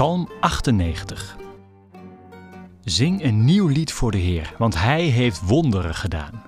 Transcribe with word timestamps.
Psalm 0.00 0.28
98. 0.40 1.36
Zing 2.84 3.24
een 3.24 3.44
nieuw 3.44 3.66
lied 3.66 3.92
voor 3.92 4.10
de 4.10 4.18
Heer, 4.18 4.54
want 4.58 4.74
Hij 4.74 5.02
heeft 5.02 5.46
wonderen 5.46 5.94
gedaan. 5.94 6.42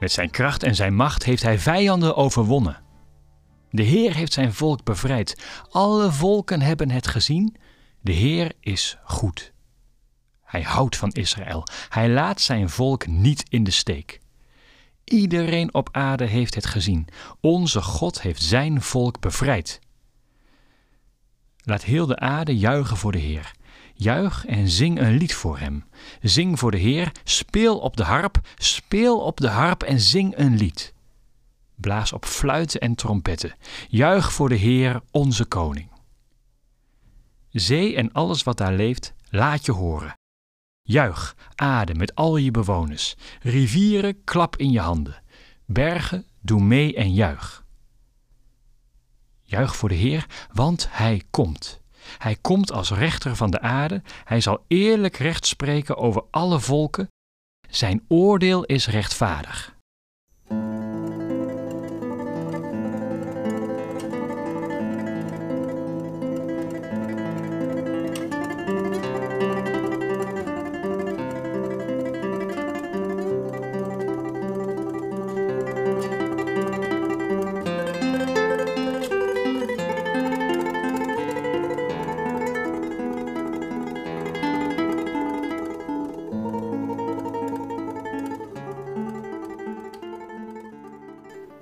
Met 0.00 0.12
zijn 0.12 0.30
kracht 0.30 0.62
en 0.62 0.74
zijn 0.74 0.94
macht 0.94 1.24
heeft 1.24 1.42
Hij 1.42 1.58
vijanden 1.58 2.16
overwonnen. 2.16 2.82
De 3.70 3.82
Heer 3.82 4.14
heeft 4.14 4.32
zijn 4.32 4.52
volk 4.52 4.84
bevrijd. 4.84 5.42
Alle 5.70 6.12
volken 6.12 6.60
hebben 6.60 6.90
het 6.90 7.06
gezien. 7.06 7.56
De 8.00 8.12
Heer 8.12 8.52
is 8.60 8.98
goed. 9.04 9.52
Hij 10.44 10.62
houdt 10.62 10.96
van 10.96 11.10
Israël. 11.10 11.64
Hij 11.88 12.08
laat 12.08 12.40
zijn 12.40 12.70
volk 12.70 13.06
niet 13.06 13.44
in 13.48 13.64
de 13.64 13.70
steek. 13.70 14.20
Iedereen 15.04 15.74
op 15.74 15.88
aarde 15.92 16.24
heeft 16.24 16.54
het 16.54 16.66
gezien. 16.66 17.08
Onze 17.40 17.82
God 17.82 18.22
heeft 18.22 18.42
zijn 18.42 18.82
volk 18.82 19.20
bevrijd. 19.20 19.80
Laat 21.66 21.84
heel 21.84 22.06
de 22.06 22.18
aarde 22.18 22.58
juichen 22.58 22.96
voor 22.96 23.12
de 23.12 23.18
Heer. 23.18 23.52
Juich 23.94 24.46
en 24.46 24.68
zing 24.68 25.00
een 25.00 25.16
lied 25.16 25.34
voor 25.34 25.58
Hem. 25.58 25.84
Zing 26.20 26.58
voor 26.58 26.70
de 26.70 26.76
Heer, 26.76 27.12
speel 27.24 27.78
op 27.78 27.96
de 27.96 28.02
harp, 28.02 28.40
speel 28.56 29.20
op 29.20 29.40
de 29.40 29.48
harp 29.48 29.82
en 29.82 30.00
zing 30.00 30.36
een 30.36 30.56
lied. 30.56 30.94
Blaas 31.74 32.12
op 32.12 32.24
fluiten 32.24 32.80
en 32.80 32.94
trompetten. 32.94 33.54
Juich 33.88 34.32
voor 34.32 34.48
de 34.48 34.54
Heer, 34.54 35.00
onze 35.10 35.44
Koning. 35.44 35.90
Zee 37.50 37.96
en 37.96 38.12
alles 38.12 38.42
wat 38.42 38.56
daar 38.56 38.74
leeft, 38.74 39.14
laat 39.30 39.66
je 39.66 39.72
horen. 39.72 40.18
Juich, 40.82 41.36
aarde 41.54 41.94
met 41.94 42.14
al 42.14 42.36
je 42.36 42.50
bewoners. 42.50 43.16
Rivieren, 43.40 44.24
klap 44.24 44.56
in 44.56 44.70
je 44.70 44.80
handen. 44.80 45.22
Bergen, 45.64 46.26
doe 46.40 46.60
mee 46.60 46.94
en 46.94 47.14
juich. 47.14 47.65
Juich 49.46 49.76
voor 49.76 49.88
de 49.88 49.94
Heer, 49.94 50.26
want 50.52 50.88
Hij 50.90 51.22
komt. 51.30 51.80
Hij 52.18 52.36
komt 52.40 52.72
als 52.72 52.90
rechter 52.90 53.36
van 53.36 53.50
de 53.50 53.60
aarde. 53.60 54.02
Hij 54.24 54.40
zal 54.40 54.64
eerlijk 54.68 55.16
recht 55.16 55.46
spreken 55.46 55.96
over 55.96 56.24
alle 56.30 56.60
volken. 56.60 57.08
Zijn 57.68 58.04
oordeel 58.08 58.64
is 58.64 58.86
rechtvaardig. 58.86 59.75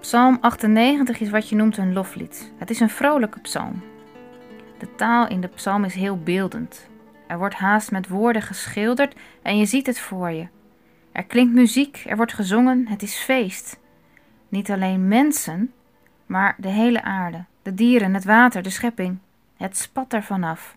Psalm 0.05 0.39
98 0.41 1.21
is 1.21 1.31
wat 1.31 1.49
je 1.49 1.57
noemt 1.57 1.77
een 1.77 1.93
loflied. 1.93 2.53
Het 2.57 2.71
is 2.71 2.81
een 2.81 2.91
vrolijke 2.91 3.41
psalm. 3.41 3.83
De 4.79 4.95
taal 4.95 5.29
in 5.29 5.41
de 5.41 5.49
psalm 5.49 5.85
is 5.85 5.95
heel 5.95 6.19
beeldend. 6.19 6.89
Er 7.27 7.39
wordt 7.39 7.55
haast 7.55 7.91
met 7.91 8.09
woorden 8.09 8.43
geschilderd 8.43 9.15
en 9.43 9.59
je 9.59 9.67
ziet 9.67 9.87
het 9.87 9.99
voor 10.01 10.31
je. 10.31 10.47
Er 11.13 11.25
klinkt 11.25 11.55
muziek, 11.55 12.05
er 12.07 12.17
wordt 12.17 12.33
gezongen, 12.33 12.87
het 12.89 13.03
is 13.03 13.15
feest. 13.15 13.79
Niet 14.49 14.71
alleen 14.71 15.09
mensen, 15.09 15.73
maar 16.27 16.55
de 16.59 16.69
hele 16.69 17.03
aarde, 17.03 17.45
de 17.63 17.75
dieren, 17.75 18.15
het 18.15 18.25
water, 18.25 18.63
de 18.63 18.71
schepping. 18.71 19.19
Het 19.57 19.77
spat 19.77 20.13
er 20.13 20.23
vanaf. 20.23 20.77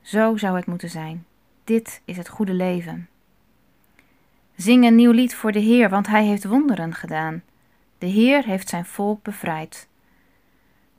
Zo 0.00 0.36
zou 0.36 0.56
het 0.56 0.66
moeten 0.66 0.90
zijn. 0.90 1.24
Dit 1.64 2.00
is 2.04 2.16
het 2.16 2.28
goede 2.28 2.54
leven. 2.54 3.08
Zing 4.56 4.84
een 4.84 4.94
nieuw 4.94 5.12
lied 5.12 5.34
voor 5.34 5.52
de 5.52 5.58
Heer, 5.58 5.88
want 5.88 6.06
Hij 6.06 6.24
heeft 6.24 6.44
wonderen 6.44 6.94
gedaan. 6.94 7.42
De 7.98 8.06
Heer 8.06 8.44
heeft 8.44 8.68
zijn 8.68 8.84
volk 8.84 9.22
bevrijd. 9.22 9.88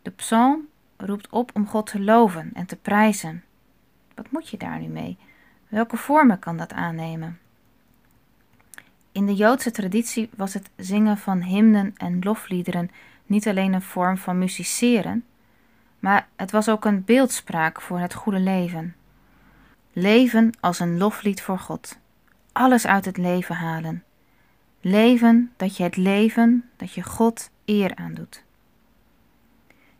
De 0.02 0.12
psalm 0.12 0.68
roept 0.98 1.30
op 1.30 1.52
om 1.54 1.68
God 1.68 1.88
te 1.88 2.02
loven 2.02 2.52
en 2.54 2.66
te 2.66 2.76
prijzen. 2.76 3.44
Wat 4.16 4.32
moet 4.32 4.50
je 4.50 4.58
daar 4.58 4.80
nu 4.80 4.88
mee? 4.88 5.18
Welke 5.68 5.98
vormen 5.98 6.40
kan 6.40 6.58
dat 6.58 6.74
aannemen? 6.74 7.40
In 9.12 9.26
de 9.26 9.36
Joodse 9.36 9.72
traditie 9.72 10.30
was 10.36 10.54
het 10.54 10.70
zingen 10.76 11.18
van 11.18 11.42
hymnen 11.42 11.94
en 11.98 12.20
lofliederen 12.20 12.92
niet 13.26 13.48
alleen 13.48 13.74
een 13.74 13.82
vorm 13.82 14.18
van 14.18 14.38
musiceren, 14.38 15.26
maar 16.00 16.28
het 16.36 16.52
was 16.52 16.70
ook 16.70 16.86
een 16.86 17.04
beeldspraak 17.04 17.82
voor 17.82 18.00
het 18.00 18.14
goede 18.14 18.40
leven. 18.40 18.96
Leven 19.94 20.52
als 20.60 20.80
een 20.80 20.98
loflied 20.98 21.42
voor 21.42 21.60
God. 21.60 22.00
Alles 22.52 22.88
uit 22.88 23.06
het 23.06 23.18
leven 23.18 23.56
halen. 23.56 24.04
Leven 24.88 25.52
dat 25.58 25.78
je 25.78 25.84
het 25.84 25.98
leven, 25.98 26.70
dat 26.76 26.94
je 26.94 27.04
God 27.04 27.50
eer 27.66 27.96
aandoet. 27.96 28.44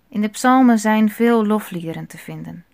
In 0.08 0.22
de 0.22 0.28
psalmen 0.28 0.80
zijn 0.80 1.10
veel 1.10 1.46
lofliederen 1.46 2.08
te 2.08 2.18
vinden, 2.18 2.66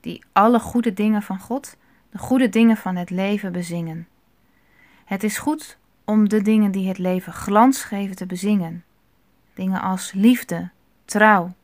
die 0.00 0.24
alle 0.32 0.58
goede 0.58 0.92
dingen 0.92 1.22
van 1.22 1.38
God, 1.38 1.76
de 2.10 2.18
goede 2.18 2.48
dingen 2.48 2.76
van 2.76 2.96
het 2.96 3.10
leven 3.10 3.52
bezingen. 3.52 4.08
Het 5.04 5.22
is 5.22 5.38
goed 5.38 5.78
om 6.04 6.28
de 6.28 6.42
dingen 6.42 6.70
die 6.70 6.88
het 6.88 6.98
leven 6.98 7.32
glans 7.32 7.82
geven 7.82 8.16
te 8.16 8.26
bezingen. 8.26 8.84
Dingen 9.54 9.80
als 9.80 10.12
liefde, 10.12 10.70
trouw, 11.04 11.54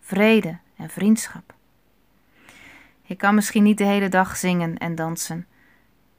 vrede 0.00 0.58
en 0.76 0.90
vriendschap. 0.90 1.54
Ik 3.02 3.18
kan 3.18 3.34
misschien 3.34 3.62
niet 3.62 3.78
de 3.78 3.84
hele 3.84 4.08
dag 4.08 4.36
zingen 4.36 4.78
en 4.78 4.94
dansen, 4.94 5.46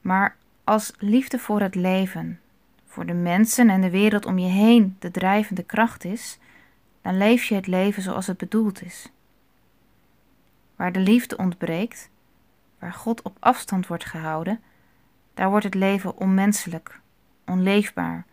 maar 0.02 0.36
als 0.64 0.94
liefde 0.98 1.40
voor 1.40 1.62
het 1.62 1.76
leven, 1.76 2.38
voor 2.94 3.06
de 3.06 3.14
mensen 3.14 3.70
en 3.70 3.82
de 3.82 3.90
wereld 3.90 4.26
om 4.26 4.38
je 4.38 4.50
heen 4.50 4.96
de 5.00 5.12
drijvende 5.12 5.64
kracht 5.64 6.06
is, 6.06 6.40
dan 7.02 7.18
leef 7.18 7.44
je 7.44 7.56
het 7.56 7.68
leven 7.68 8.04
zoals 8.04 8.28
het 8.28 8.38
bedoeld 8.38 8.84
is. 8.84 9.12
Waar 10.76 10.92
de 10.92 11.00
liefde 11.00 11.38
ontbreekt, 11.38 12.10
waar 12.80 12.94
God 12.94 13.22
op 13.22 13.38
afstand 13.40 13.88
wordt 13.88 14.06
gehouden, 14.06 14.62
daar 15.34 15.50
wordt 15.50 15.66
het 15.66 15.74
leven 15.74 16.18
onmenselijk, 16.18 17.00
onleefbaar 17.46 18.26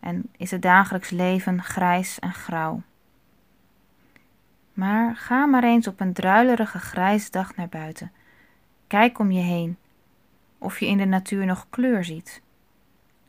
en 0.00 0.28
is 0.36 0.50
het 0.50 0.62
dagelijks 0.62 1.10
leven 1.10 1.62
grijs 1.62 2.18
en 2.18 2.32
grauw. 2.32 2.82
Maar 4.72 5.16
ga 5.16 5.46
maar 5.46 5.64
eens 5.64 5.86
op 5.86 6.00
een 6.00 6.12
druilerige 6.12 6.78
grijze 6.78 7.30
dag 7.30 7.56
naar 7.56 7.68
buiten. 7.68 8.12
Kijk 8.86 9.18
om 9.18 9.30
je 9.30 9.42
heen, 9.42 9.76
of 10.58 10.80
je 10.80 10.86
in 10.86 10.98
de 10.98 11.04
natuur 11.04 11.46
nog 11.46 11.66
kleur 11.70 12.04
ziet 12.04 12.44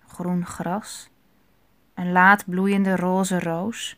groen 0.07 0.45
gras, 0.45 1.09
een 1.93 2.11
laat 2.11 2.43
bloeiende 2.45 2.95
roze 2.95 3.39
roos, 3.39 3.97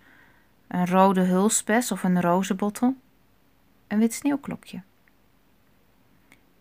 een 0.68 0.88
rode 0.88 1.22
hulspes 1.22 1.92
of 1.92 2.04
een 2.04 2.22
rozenbottel, 2.22 2.96
een 3.88 4.00
wit 4.00 4.14
sneeuwklokje. 4.14 4.82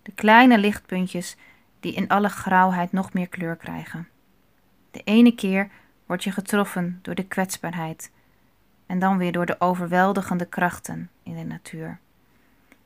De 0.03 0.13
kleine 0.15 0.59
lichtpuntjes 0.59 1.37
die 1.81 1.95
in 1.95 2.09
alle 2.09 2.29
grauwheid 2.29 2.93
nog 2.93 3.13
meer 3.13 3.29
kleur 3.29 3.57
krijgen. 3.57 4.09
De 4.91 5.01
ene 5.05 5.35
keer 5.35 5.71
word 6.07 6.25
je 6.25 6.33
getroffen 6.33 6.99
door 7.03 7.15
de 7.15 7.27
kwetsbaarheid 7.27 8.11
en 8.87 8.99
dan 8.99 9.19
weer 9.19 9.33
door 9.33 9.47
de 9.47 9.61
overweldigende 9.61 10.47
krachten 10.47 11.11
in 11.23 11.37
de 11.37 11.44
natuur, 11.44 11.99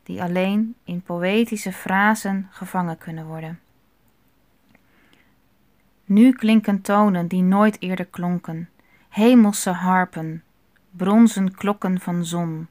die 0.03 0.23
alleen 0.23 0.75
in 0.85 1.03
poëtische 1.03 1.73
frasen 1.73 2.49
gevangen 2.51 2.99
kunnen 2.99 3.27
worden. 3.27 3.61
Nu 6.13 6.33
klinken 6.33 6.81
tonen 6.81 7.29
die 7.29 7.43
nooit 7.43 7.77
eerder 7.81 8.07
klonken, 8.07 8.69
hemelse 9.09 9.71
harpen, 9.71 10.43
bronzen 10.91 11.55
klokken 11.55 12.01
van 12.01 12.25
zon. 12.25 12.69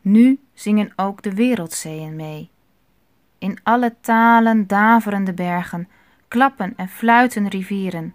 Nu 0.00 0.40
zingen 0.54 0.92
ook 0.96 1.22
de 1.22 1.34
wereldzeeën 1.34 2.16
mee. 2.16 2.50
In 3.38 3.58
alle 3.62 3.94
talen 4.00 4.66
daverende 4.66 5.32
bergen, 5.32 5.88
klappen 6.28 6.72
en 6.76 6.88
fluiten 6.88 7.48
rivieren, 7.48 8.14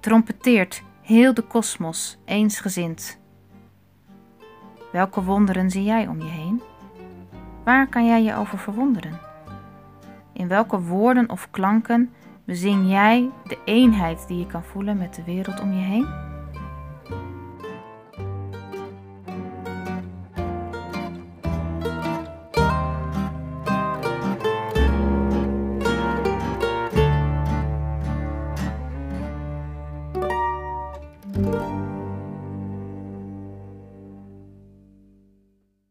trompeteert 0.00 0.82
heel 1.02 1.34
de 1.34 1.42
kosmos 1.42 2.18
eensgezind. 2.24 3.20
Welke 4.92 5.22
wonderen 5.22 5.70
zie 5.70 5.84
jij 5.84 6.06
om 6.06 6.20
je 6.20 6.30
heen? 6.30 6.62
Waar 7.64 7.88
kan 7.88 8.06
jij 8.06 8.22
je 8.22 8.34
over 8.34 8.58
verwonderen? 8.58 9.20
In 10.32 10.48
welke 10.48 10.80
woorden 10.80 11.30
of 11.30 11.50
klanken 11.50 12.12
Bezing 12.48 12.88
jij 12.88 13.30
de 13.44 13.58
eenheid 13.64 14.28
die 14.28 14.38
je 14.38 14.46
kan 14.46 14.64
voelen 14.64 14.96
met 14.96 15.14
de 15.14 15.24
wereld 15.24 15.60
om 15.60 15.72
je 15.72 15.80
heen? 15.80 16.27